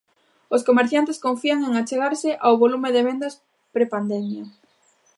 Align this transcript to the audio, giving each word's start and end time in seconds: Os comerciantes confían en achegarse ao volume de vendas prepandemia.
Os 0.55 0.65
comerciantes 0.67 1.21
confían 1.25 1.59
en 1.67 1.73
achegarse 1.81 2.29
ao 2.45 2.59
volume 2.63 2.89
de 2.95 3.01
vendas 3.07 3.33
prepandemia. 3.75 4.43